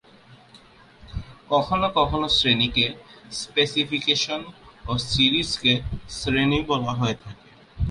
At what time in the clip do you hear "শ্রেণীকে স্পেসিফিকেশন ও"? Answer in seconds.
2.37-4.93